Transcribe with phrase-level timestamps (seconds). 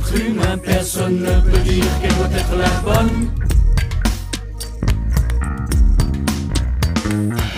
[0.00, 3.30] être humain, personne ne peut dire qu'elle doit être la bonne.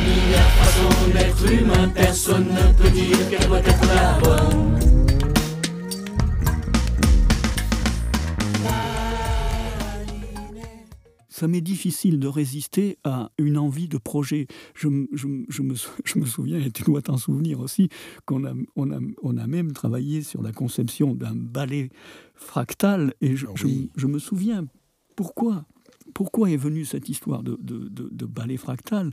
[0.03, 4.92] Milliard façons d'être humain, personne ne peut dire qu'elle doit être la bonne.
[11.43, 14.47] Ça m'est difficile de résister à une envie de projet.
[14.77, 15.75] Je, je, je, me,
[16.05, 17.89] je me, souviens, et tu dois t'en souvenir aussi,
[18.27, 21.91] qu'on a, on a, on a même travaillé sur la conception d'un ballet
[22.37, 23.55] fractal, et je, ah
[23.97, 24.69] je me souviens
[25.17, 25.65] pourquoi
[26.15, 27.57] pourquoi est venue cette histoire de,
[28.27, 29.11] ballet fractal?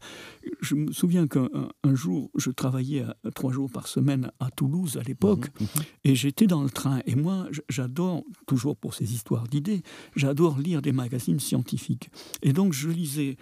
[0.61, 1.50] Je me souviens qu'un
[1.94, 5.83] jour, je travaillais trois jours par semaine à Toulouse à l'époque, mhm, mhm.
[6.06, 7.02] et j'étais dans le train.
[7.06, 9.81] Et moi, j'adore, toujours pour ces histoires d'idées,
[10.16, 12.09] j'adore lire des magazines scientifiques.
[12.41, 13.38] Et donc, je lisais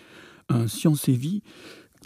[0.49, 1.41] un Science et Vie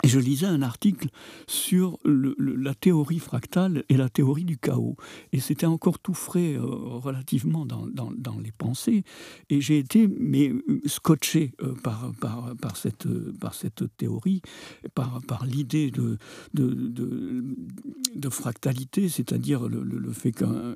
[0.04, 1.10] je lisais un article
[1.48, 4.96] sur la théorie fractale et la théorie du chaos.
[5.32, 9.04] Et c'était encore tout frais euh, relativement dans, les pensées.
[9.50, 13.08] Et j'ai été mais, euh, scotché euh, par, par, par, cette,
[13.40, 14.42] par cette théorie,
[14.96, 16.18] par, par l'idée de,
[18.30, 20.76] fractalité, c'est-à-dire le, fait qu'un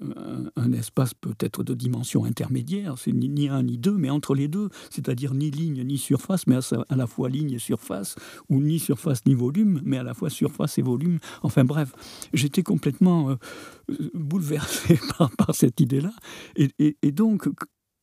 [0.56, 4.48] un, espace peut être de dimension intermédiaire, c'est ni, un ni deux, mais entre les
[4.48, 6.58] deux, c'est-à-dire ni ligne ni surface, mais
[6.90, 8.16] à, la fois ligne et surface,
[8.50, 11.20] ou ni surface ni volume, mais à la fois surface et volume.
[11.44, 11.94] Enfin bref,
[12.34, 13.36] j'étais complètement euh,
[14.14, 16.14] bouleversé par, cette idée-là.
[16.58, 17.48] Et, donc,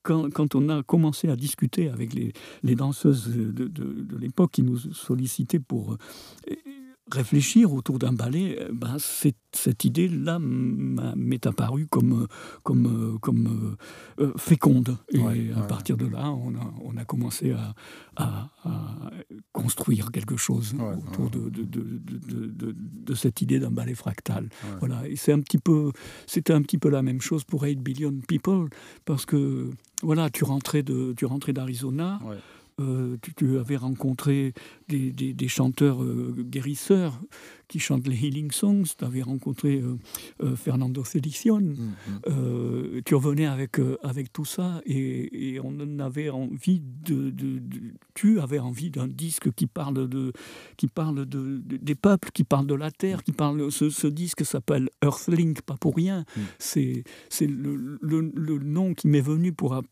[0.03, 5.61] quand, on a commencé à discuter avec les, danseuses de, de l'époque qui nous sollicitaient
[5.61, 6.55] pour euh,
[7.13, 12.27] réfléchir autour d'un ballet, euh, ben, cette idée-là m'est apparue comme,
[12.63, 13.77] comme, comme
[14.19, 14.97] euh, féconde.
[15.13, 17.75] Et à partir de là, on a, on a commencé à,
[18.17, 18.51] à,
[19.53, 20.75] construire quelque chose
[21.09, 24.49] autour de, de, de, de, cette idée d'un ballet fractal.
[24.81, 25.07] Voilà.
[25.07, 25.93] Et c'est un petit peu,
[26.27, 28.69] c'était un petit peu la même chose pour 8 Billion People,
[29.05, 29.71] parce que
[30.03, 32.21] voilà, tu rentrais de, tu rentrais d'Arizona.
[32.81, 34.55] Euh, tu, avais rencontré
[34.89, 37.21] des, des, chanteurs euh, guérisseurs
[37.69, 39.83] qui chantent les healing songs, tu avais rencontré
[40.43, 43.03] euh, Fernando Felicion, mm-hmm.
[43.05, 47.33] tu revenais avec, avec tout ça et, on avait envie de,
[48.15, 50.33] Tu avais envie d'un disque qui parle, de,
[50.77, 53.71] qui parle de, des peuples, qui parle de la terre, qui parle.
[53.71, 56.25] Ce, ce disque s'appelle Earthlink, pas pour rien.
[56.37, 56.41] Mm.
[56.59, 57.05] C'est
[57.41, 59.83] le, le, le, nom qui m'est venu pour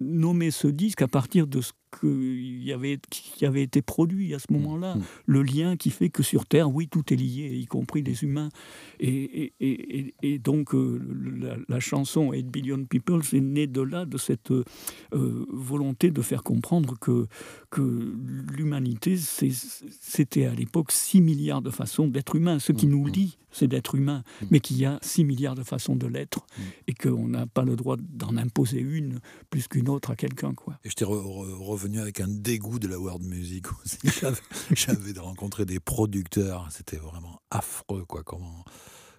[0.00, 4.52] nommer ce disque à partir de ce qui avait, qui avait été produit à ce
[4.52, 4.94] moment-là.
[4.94, 5.02] Mm.
[5.26, 8.48] Le lien qui fait que sur Terre, oui, tout est lié, y compris les humains.
[9.00, 11.00] Et, et, et, donc, euh,
[11.68, 14.64] la, chanson 8 Billion People, c'est né de là, de cette euh,
[15.48, 17.26] volonté de faire comprendre que,
[17.70, 17.82] que
[18.52, 22.58] l'humanité, c'était à l'époque 6 milliards de façons d'être humain.
[22.58, 22.90] Ce qui mm.
[22.90, 26.46] nous lie, c'est d'être humain, mais qu'il y a 6 milliards de façons de l'être
[26.86, 30.54] et qu'on n'a pas le droit d'en imposer une plus qu'une autre à quelqu'un.
[30.54, 30.78] Quoi.
[30.84, 31.04] Et je t'ai
[31.80, 33.98] venu avec un dégoût de la world music aussi.
[34.72, 38.22] J'avais rencontré des producteurs, c'était vraiment affreux, quoi.
[38.22, 38.64] Comment,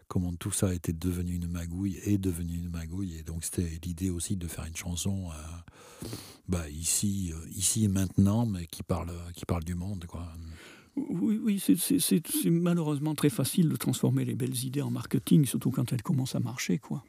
[0.08, 3.18] comment tout ça était devenu une magouille et devenu une magouille.
[3.18, 6.08] Et donc c'était l'idée aussi de faire une chanson euh,
[6.48, 10.28] bah, ici, euh, ici et maintenant, mais qui parle, qui parle du monde, quoi.
[10.96, 15.92] Oui, oui c'est malheureusement très facile de transformer les belles idées en marketing, surtout quand
[15.94, 17.04] elles commencent à marcher, quoi.